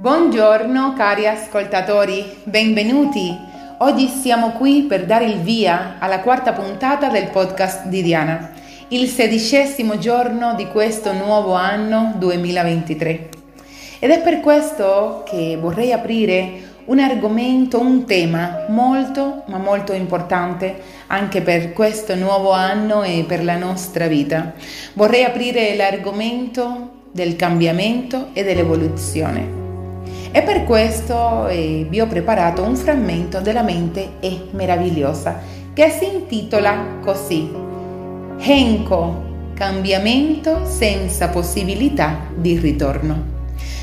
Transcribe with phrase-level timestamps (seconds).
[0.00, 3.36] Buongiorno cari ascoltatori, benvenuti.
[3.78, 8.52] Oggi siamo qui per dare il via alla quarta puntata del podcast di Diana,
[8.90, 13.28] il sedicesimo giorno di questo nuovo anno 2023.
[13.98, 20.80] Ed è per questo che vorrei aprire un argomento, un tema molto ma molto importante
[21.08, 24.52] anche per questo nuovo anno e per la nostra vita.
[24.92, 29.57] Vorrei aprire l'argomento del cambiamento e dell'evoluzione.
[30.30, 35.40] E per questo eh, vi ho preparato un frammento della mente è meravigliosa
[35.72, 37.50] che si intitola così
[38.40, 43.36] Henko, cambiamento senza possibilità di ritorno.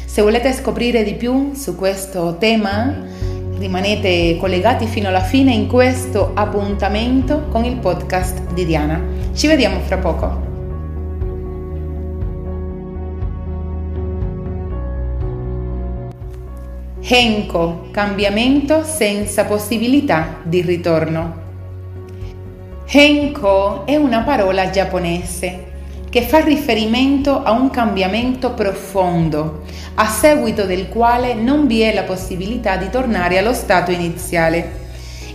[0.06, 2.94] Se volete scoprire di più su questo tema,
[3.58, 9.02] rimanete collegati fino alla fine in questo appuntamento con il podcast di Diana.
[9.34, 10.45] Ci vediamo fra poco.
[17.08, 21.44] Henko, cambiamento senza possibilità di ritorno.
[22.88, 25.74] Henko è una parola giapponese
[26.10, 29.62] che fa riferimento a un cambiamento profondo,
[29.94, 34.85] a seguito del quale non vi è la possibilità di tornare allo stato iniziale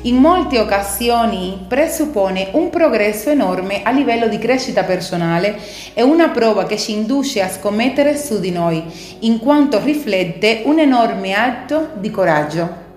[0.02, 5.58] in molte occasioni presuppone un progresso enorme a livello di crescita personale
[5.92, 8.82] e una prova che ci induce a scommettere su di noi,
[9.20, 12.88] in quanto riflette un enorme atto di coraggio.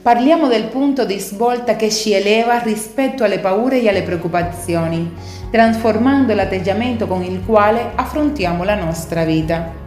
[0.00, 5.12] Parliamo del punto di svolta che ci eleva rispetto alle paure e alle preoccupazioni,
[5.50, 9.84] trasformando l'atteggiamento con il quale affrontiamo la nostra vita.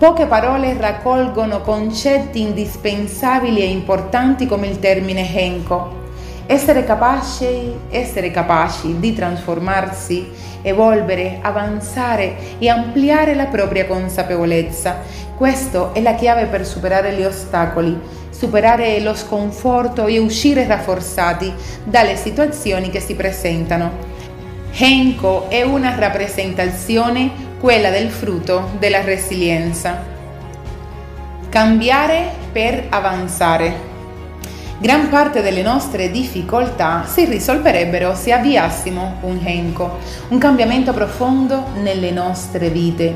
[0.00, 5.98] Poche parole raccolgono concetti indispensabili e importanti come il termine Henko.
[6.46, 10.26] Essere capaci, essere capaci di trasformarsi,
[10.62, 15.00] evolvere, avanzare e ampliare la propria consapevolezza.
[15.36, 21.52] Questa è la chiave per superare gli ostacoli, superare lo sconforto e uscire rafforzati
[21.84, 24.08] dalle situazioni che si presentano.
[24.72, 30.02] Henko è una rappresentazione quella del frutto della resilienza.
[31.50, 33.88] Cambiare per avanzare.
[34.78, 42.10] Gran parte delle nostre difficoltà si risolverebbero se avviassimo un henko, un cambiamento profondo nelle
[42.12, 43.14] nostre vite.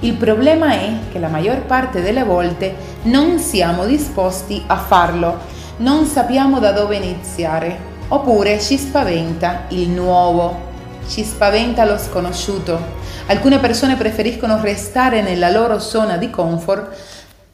[0.00, 2.74] Il problema è che la maggior parte delle volte
[3.04, 5.38] non siamo disposti a farlo,
[5.78, 10.65] non sappiamo da dove iniziare, oppure ci spaventa il nuovo,
[11.08, 16.96] ci spaventa lo sconosciuto Alcune persone preferiscono restare nella loro zona di comfort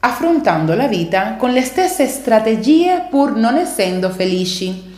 [0.01, 4.91] affrontando la vita con le stesse strategie pur non essendo felici.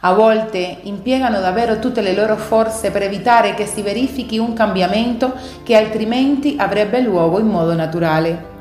[0.00, 5.32] A volte impiegano davvero tutte le loro forze per evitare che si verifichi un cambiamento
[5.62, 8.54] che altrimenti avrebbe luogo in modo naturale.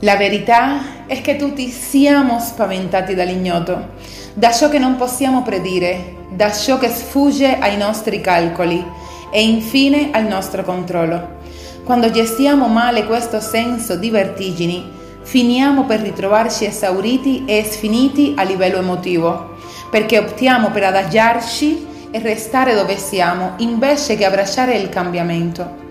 [0.00, 3.90] La verità è che tutti siamo spaventati dall'ignoto,
[4.34, 8.84] da ciò che non possiamo predire, da ciò che sfugge ai nostri calcoli
[9.30, 11.42] e infine al nostro controllo.
[11.84, 14.90] Quando gestiamo male questo senso di vertigini,
[15.22, 19.56] finiamo per ritrovarci esauriti e sfiniti a livello emotivo,
[19.90, 25.82] perché optiamo per adagiarci e restare dove siamo invece che abbracciare il cambiamento.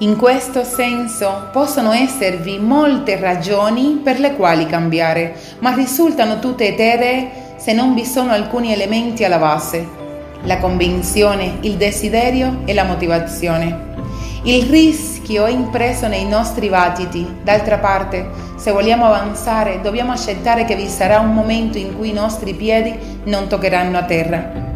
[0.00, 7.49] In questo senso possono esservi molte ragioni per le quali cambiare, ma risultano tutte eteree
[7.60, 9.98] se non vi sono alcuni elementi alla base
[10.44, 13.88] la convinzione, il desiderio e la motivazione.
[14.44, 17.26] Il rischio è impresso nei nostri battiti.
[17.42, 18.26] D'altra parte,
[18.56, 22.96] se vogliamo avanzare, dobbiamo accettare che vi sarà un momento in cui i nostri piedi
[23.24, 24.68] non toccheranno a terra.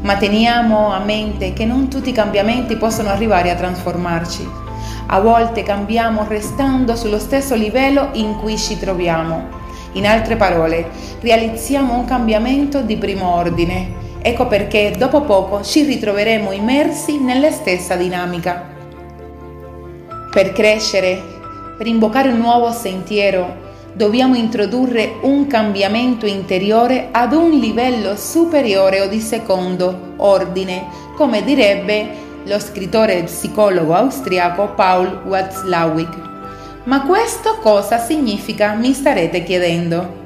[0.00, 4.60] Ma teniamo a mente che non tutti i cambiamenti possono arrivare a trasformarci.
[5.06, 9.61] A volte cambiamo restando sullo stesso livello in cui ci troviamo.
[9.92, 10.88] In altre parole,
[11.20, 17.96] realizziamo un cambiamento di primo ordine Ecco perché dopo poco ci ritroveremo immersi nella stessa
[17.96, 18.70] dinamica.
[20.30, 21.20] Per crescere,
[21.76, 29.08] per invocare un nuovo sentiero, dobbiamo introdurre un cambiamento interiore ad un livello superiore o
[29.08, 30.86] di secondo ordine,
[31.16, 36.31] come direbbe lo scrittore e psicologo austriaco Paul Watzlawick.
[36.84, 40.20] Ma questo cosa significa, mi starete chiedendo?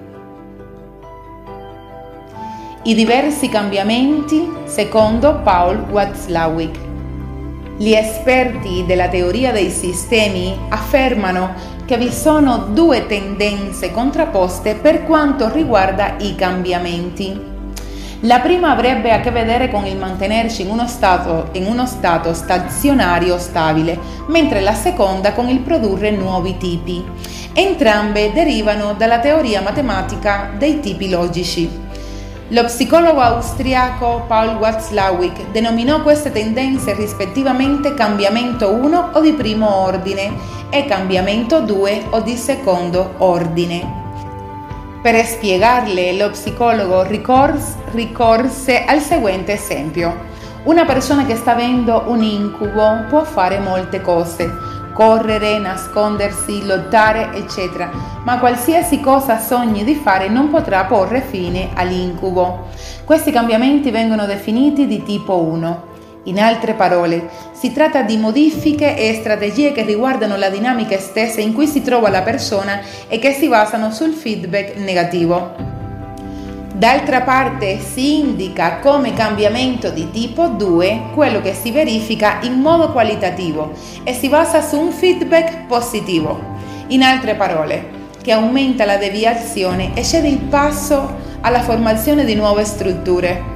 [2.87, 6.79] i diversi cambiamenti secondo Paul Watzlawick.
[7.77, 11.53] Gli esperti della teoria dei sistemi affermano
[11.85, 17.56] che vi sono due tendenze contrapposte per quanto riguarda i cambiamenti.
[18.21, 22.33] La prima avrebbe a che vedere con il mantenerci in uno stato, in uno stato
[22.33, 23.99] stazionario stabile,
[24.29, 27.05] mentre la seconda con il produrre nuovi tipi.
[27.53, 31.85] Entrambe derivano dalla teoria matematica dei tipi logici.
[32.49, 40.33] Lo psicologo austriaco Paul Watzlawick denominò queste tendenze rispettivamente cambiamento 1 o di primo ordine
[40.71, 44.06] e cambiamento 2 o di secondo ordine.
[45.07, 50.13] Per spiegarle, lo psicologo ricorse, al seguente esempio.
[50.65, 54.51] Una persona che sta avendo un incubo può fare molte cose,
[54.93, 57.89] correre, nascondersi, lottare, eccetera,
[58.25, 62.67] ma qualsiasi cosa sogni di fare non potrà porre fine all'incubo.
[63.05, 65.95] Questi cambiamenti vengono definiti di tipo 1.
[66.27, 71.53] In altre parole, si tratta di modifiche e strategie che riguardano la dinamica stessa in
[71.53, 75.55] cui si trova la persona e che si basano sul feedback negativo.
[76.75, 82.91] D'altra parte si indica come cambiamento di tipo 2 quello che si verifica in modo
[82.91, 83.73] qualitativo
[84.03, 86.39] e si basa su un feedback positivo.
[86.89, 92.65] In altre parole, che aumenta la deviazione e cede il passo alla formazione di nuove
[92.65, 93.56] strutture.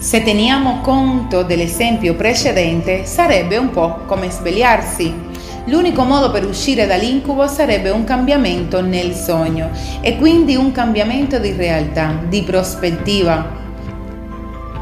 [0.00, 5.28] Se teniamo conto dell'esempio precedente, sarebbe un po' come svegliarsi
[5.66, 9.70] L'unico modo per uscire dall'incubo sarebbe un cambiamento nel sogno
[10.00, 13.58] e quindi un cambiamento di realtà, di prospettiva.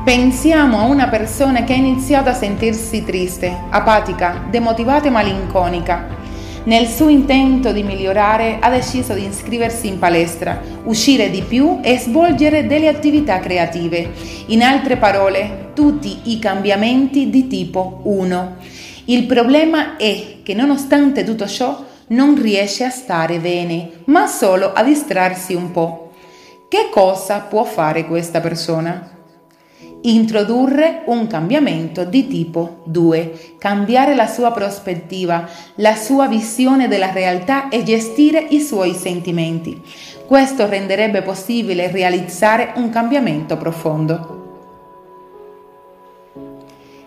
[0.05, 6.18] Pensiamo a una persona che ha iniziato a sentirsi triste, apatica, demotivata e malinconica.
[6.64, 11.99] Nel suo intento di migliorare ha deciso di iscriversi in palestra, uscire di più e
[11.99, 14.12] svolgere delle attività creative.
[14.46, 18.56] In altre parole, tutti i cambiamenti di tipo 1.
[19.06, 24.82] Il problema è che nonostante tutto ciò non riesce a stare bene, ma solo a
[24.82, 26.12] distrarsi un po'.
[26.69, 29.18] Che cosa può fare questa persona?
[30.00, 37.69] Introdurre un cambiamento di tipo 2, cambiare la sua prospettiva, la sua visione della realtà
[37.69, 39.83] e gestire i suoi sentimenti.
[40.25, 44.37] Questo renderebbe possibile realizzare un cambiamento profondo.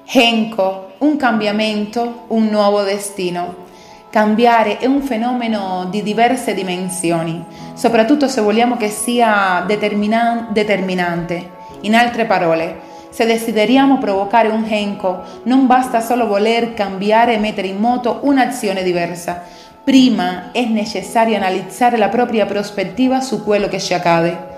[0.06, 3.70] Henko un cambiamento, un nuovo destino.
[4.10, 7.42] Cambiare è un fenomeno di diverse dimensioni,
[7.74, 11.60] soprattutto se vogliamo che sia determinan- determinante.
[11.82, 17.68] In altre parole, se desideriamo provocare un henko, non basta solo voler cambiare e mettere
[17.68, 19.44] in moto un'azione diversa.
[19.84, 24.50] Prima è necessario analizzare la propria prospettiva su quello che ci accade.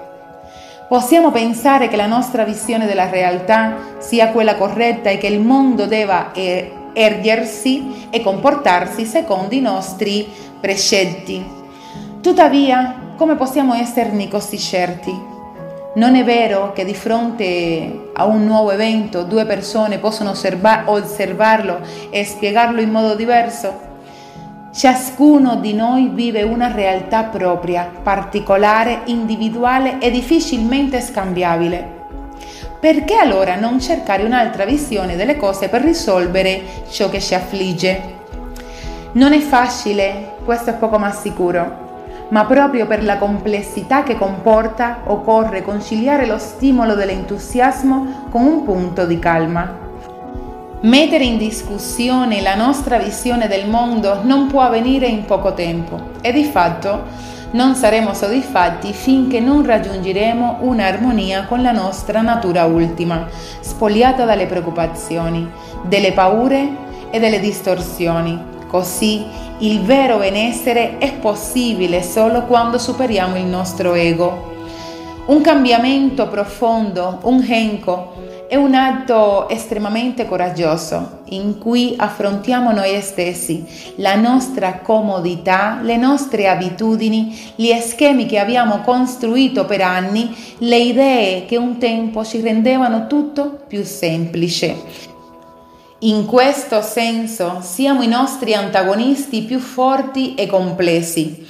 [0.88, 5.86] Possiamo pensare che la nostra visione della realtà sia quella corretta e che il mondo
[5.86, 6.32] debba
[6.94, 10.28] ergersi e comportarsi secondo i nostri
[10.60, 11.44] precetti.
[12.22, 15.33] Tuttavia, come possiamo esserne così certi?
[15.96, 21.82] Non è vero che di fronte a un nuovo evento due persone possono osserva- osservarlo
[22.10, 23.92] e spiegarlo in modo diverso?
[24.74, 32.02] Ciascuno di noi vive una realtà propria, particolare, individuale e difficilmente scambiabile.
[32.80, 38.02] Perché allora non cercare un'altra visione delle cose per risolvere ciò che ci affligge?
[39.12, 41.93] Non è facile, questo è poco ma sicuro,
[42.30, 49.06] ma proprio per la complessità che comporta occorre conciliare lo stimolo dell'entusiasmo con un punto
[49.06, 49.82] di calma.
[50.82, 56.34] Mettere in discussione la nostra visione del mondo non può avvenire in poco tempo e
[56.34, 63.28] di fatto non saremo soddisfatti finché non raggiungeremo un'armonia con la nostra natura ultima,
[63.60, 65.50] spogliata dalle preoccupazioni,
[65.84, 66.68] delle paure
[67.12, 68.53] e delle distorsioni.
[68.74, 69.24] Così
[69.60, 74.52] il vero benessere è possibile solo quando superiamo il nostro ego.
[75.28, 78.14] Un cambiamento profondo, un henko,
[78.48, 83.64] è un atto estremamente coraggioso in cui affrontiamo noi stessi,
[83.98, 91.46] la nostra comodità, le nostre abitudini, gli schemi che abbiamo costruito per anni, le idee
[91.46, 95.13] che un tempo ci rendevano tutto più semplice.
[96.04, 101.48] In questo senso siamo i nostri antagonisti più forti e complessi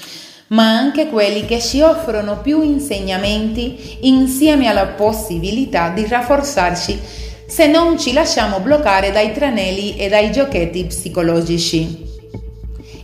[0.48, 7.00] ma anche quelli che ci offrono più insegnamenti insieme alla possibilità di rafforzarci
[7.48, 12.02] se non ci lasciamo bloccare dai tranelli e dai giochetti psicologici.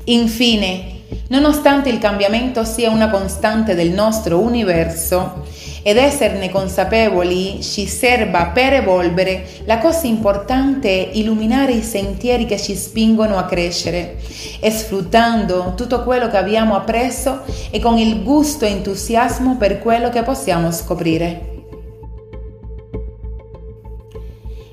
[0.05, 5.45] Infine, nonostante il cambiamento sia una costante del nostro universo,
[5.81, 12.57] ed esserne consapevoli ci serva per evolvere, la cosa importante è illuminare i sentieri che
[12.57, 14.17] ci spingono a crescere
[14.59, 20.09] e sfruttando tutto quello che abbiamo appreso e con il gusto e entusiasmo per quello
[20.09, 21.57] che possiamo scoprire.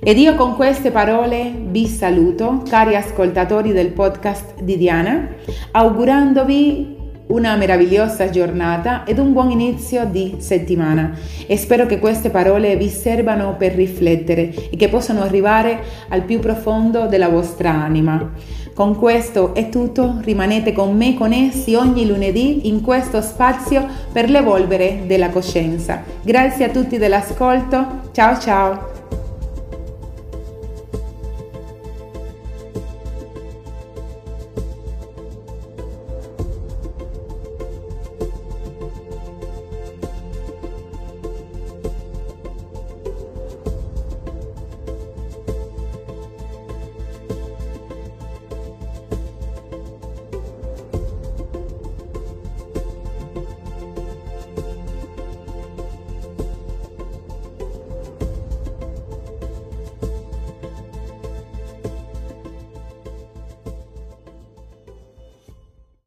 [0.06, 5.34] Ed io con queste parole vi saluto, cari ascoltatori del podcast di Diana,
[5.72, 6.95] augurandovi
[7.28, 11.12] una meravigliosa giornata ed un buon inizio di settimana
[11.46, 16.38] e spero che queste parole vi servano per riflettere e che possano arrivare al più
[16.38, 18.32] profondo della vostra anima.
[18.74, 25.04] Con questo è tutto, rimanete con me connessi ogni lunedì in questo spazio per l'evolvere
[25.06, 26.02] della coscienza.
[26.22, 28.95] Grazie a tutti dell'ascolto, ciao ciao!